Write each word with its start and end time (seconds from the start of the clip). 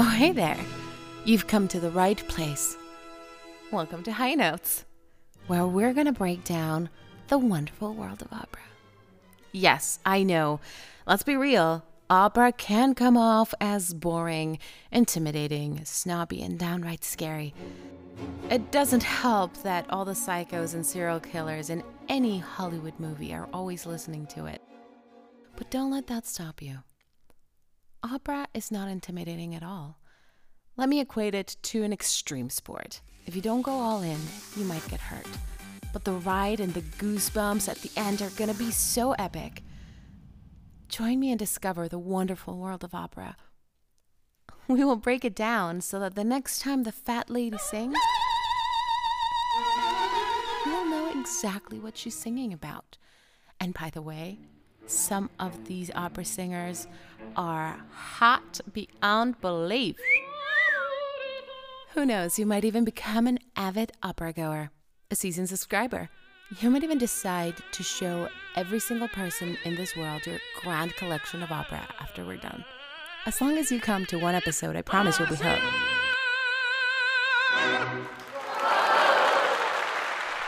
Oh, 0.00 0.10
hey 0.10 0.30
there. 0.30 0.56
You've 1.24 1.48
come 1.48 1.66
to 1.66 1.80
the 1.80 1.90
right 1.90 2.16
place. 2.28 2.76
Welcome 3.72 4.04
to 4.04 4.12
High 4.12 4.34
Notes, 4.34 4.84
where 5.48 5.66
we're 5.66 5.92
going 5.92 6.06
to 6.06 6.12
break 6.12 6.44
down 6.44 6.88
the 7.26 7.36
wonderful 7.36 7.94
world 7.94 8.22
of 8.22 8.32
opera. 8.32 8.62
Yes, 9.50 9.98
I 10.06 10.22
know. 10.22 10.60
Let's 11.04 11.24
be 11.24 11.34
real. 11.34 11.84
Opera 12.08 12.52
can 12.52 12.94
come 12.94 13.16
off 13.16 13.52
as 13.60 13.92
boring, 13.92 14.60
intimidating, 14.92 15.84
snobby, 15.84 16.42
and 16.42 16.60
downright 16.60 17.02
scary. 17.02 17.52
It 18.50 18.70
doesn't 18.70 19.02
help 19.02 19.56
that 19.64 19.90
all 19.90 20.04
the 20.04 20.12
psychos 20.12 20.74
and 20.74 20.86
serial 20.86 21.18
killers 21.18 21.70
in 21.70 21.82
any 22.08 22.38
Hollywood 22.38 22.94
movie 23.00 23.34
are 23.34 23.48
always 23.52 23.84
listening 23.84 24.28
to 24.28 24.46
it. 24.46 24.62
But 25.56 25.72
don't 25.72 25.90
let 25.90 26.06
that 26.06 26.24
stop 26.24 26.62
you. 26.62 26.84
Opera 28.02 28.46
is 28.54 28.70
not 28.70 28.88
intimidating 28.88 29.56
at 29.56 29.64
all. 29.64 29.98
Let 30.76 30.88
me 30.88 31.00
equate 31.00 31.34
it 31.34 31.56
to 31.62 31.82
an 31.82 31.92
extreme 31.92 32.48
sport. 32.48 33.00
If 33.26 33.34
you 33.34 33.42
don't 33.42 33.62
go 33.62 33.72
all 33.72 34.02
in, 34.02 34.18
you 34.56 34.64
might 34.64 34.86
get 34.88 35.00
hurt. 35.00 35.26
But 35.92 36.04
the 36.04 36.12
ride 36.12 36.60
and 36.60 36.72
the 36.74 36.82
goosebumps 36.82 37.68
at 37.68 37.78
the 37.78 37.90
end 37.96 38.22
are 38.22 38.30
gonna 38.30 38.54
be 38.54 38.70
so 38.70 39.12
epic. 39.12 39.64
Join 40.88 41.18
me 41.18 41.30
and 41.30 41.38
discover 41.38 41.88
the 41.88 41.98
wonderful 41.98 42.56
world 42.56 42.84
of 42.84 42.94
opera. 42.94 43.36
We 44.68 44.84
will 44.84 44.96
break 44.96 45.24
it 45.24 45.34
down 45.34 45.80
so 45.80 45.98
that 45.98 46.14
the 46.14 46.24
next 46.24 46.60
time 46.60 46.84
the 46.84 46.92
fat 46.92 47.30
lady 47.30 47.56
sings, 47.58 47.96
you'll 50.66 50.84
know 50.84 51.10
exactly 51.18 51.80
what 51.80 51.96
she's 51.96 52.14
singing 52.14 52.52
about. 52.52 52.98
And 53.58 53.72
by 53.72 53.90
the 53.90 54.02
way, 54.02 54.40
some 54.88 55.30
of 55.38 55.66
these 55.66 55.90
opera 55.94 56.24
singers 56.24 56.86
are 57.36 57.78
hot 57.92 58.60
beyond 58.72 59.40
belief. 59.40 59.96
Who 61.94 62.06
knows, 62.06 62.38
you 62.38 62.46
might 62.46 62.64
even 62.64 62.84
become 62.84 63.26
an 63.26 63.38
avid 63.56 63.92
opera 64.02 64.32
goer, 64.32 64.70
a 65.10 65.14
seasoned 65.14 65.48
subscriber. 65.48 66.08
You 66.60 66.70
might 66.70 66.84
even 66.84 66.98
decide 66.98 67.56
to 67.72 67.82
show 67.82 68.28
every 68.56 68.80
single 68.80 69.08
person 69.08 69.58
in 69.64 69.74
this 69.74 69.94
world 69.96 70.26
your 70.26 70.38
grand 70.62 70.96
collection 70.96 71.42
of 71.42 71.52
opera 71.52 71.86
after 72.00 72.24
we're 72.24 72.36
done. 72.36 72.64
As 73.26 73.40
long 73.40 73.58
as 73.58 73.70
you 73.70 73.80
come 73.80 74.06
to 74.06 74.18
one 74.18 74.34
episode, 74.34 74.76
I 74.76 74.82
promise 74.82 75.18
you'll 75.18 75.28
be 75.28 75.34
hooked. 75.34 75.62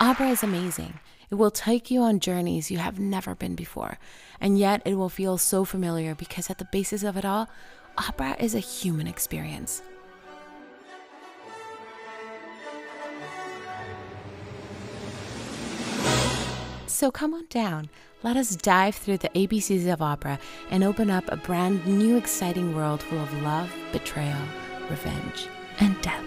Opera 0.00 0.28
is 0.28 0.44
amazing. 0.44 0.94
It 1.30 1.34
will 1.34 1.50
take 1.50 1.90
you 1.90 2.00
on 2.00 2.20
journeys 2.20 2.70
you 2.70 2.78
have 2.78 2.98
never 2.98 3.34
been 3.34 3.54
before, 3.54 3.98
and 4.40 4.58
yet 4.58 4.80
it 4.84 4.94
will 4.94 5.10
feel 5.10 5.36
so 5.36 5.64
familiar 5.64 6.14
because 6.14 6.48
at 6.48 6.58
the 6.58 6.68
basis 6.72 7.02
of 7.02 7.16
it 7.16 7.24
all, 7.24 7.48
opera 7.98 8.36
is 8.38 8.54
a 8.54 8.60
human 8.60 9.06
experience. 9.06 9.82
So 16.86 17.10
come 17.10 17.34
on 17.34 17.46
down. 17.48 17.90
Let 18.24 18.36
us 18.36 18.56
dive 18.56 18.96
through 18.96 19.18
the 19.18 19.28
ABCs 19.28 19.92
of 19.92 20.02
opera 20.02 20.40
and 20.70 20.82
open 20.82 21.10
up 21.10 21.24
a 21.28 21.36
brand 21.36 21.86
new 21.86 22.16
exciting 22.16 22.74
world 22.74 23.02
full 23.02 23.20
of 23.20 23.42
love, 23.42 23.72
betrayal, 23.92 24.42
revenge, 24.90 25.46
and 25.78 26.00
death. 26.00 26.24